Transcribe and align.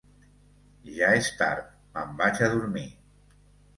Ja 0.95 1.11
és 1.19 1.29
tard; 1.41 1.69
me'n 1.99 2.17
vaig 2.23 2.43
a 2.47 2.51
dormir. 2.55 2.87